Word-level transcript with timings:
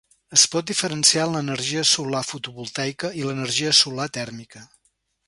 Es 0.35 0.43
pot 0.53 0.69
diferenciar 0.69 1.25
en 1.27 1.35
l'energia 1.35 1.83
solar 1.89 2.21
fotovoltaica 2.29 3.13
i 3.21 3.29
l'energia 3.29 3.75
solar 3.83 4.09
tèrmica. 4.19 4.65